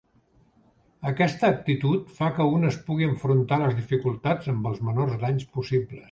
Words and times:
Aquesta 1.09 1.49
actitud 1.55 2.07
fa 2.19 2.29
que 2.37 2.47
un 2.59 2.65
es 2.69 2.79
pugui 2.87 3.07
enfrontar 3.09 3.59
a 3.61 3.63
les 3.65 3.75
dificultats 3.81 4.49
amb 4.55 4.71
els 4.71 4.81
menors 4.89 5.13
danys 5.25 5.47
possibles. 5.59 5.99